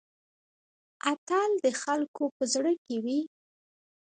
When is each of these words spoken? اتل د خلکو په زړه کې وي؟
اتل 1.11 1.51
د 1.63 1.67
خلکو 1.81 2.23
په 2.35 2.43
زړه 2.53 2.71
کې 2.85 2.95
وي؟ 3.03 3.19